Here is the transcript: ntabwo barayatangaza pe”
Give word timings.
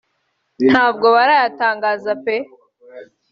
ntabwo 0.71 1.05
barayatangaza 1.15 2.11
pe” 2.25 2.35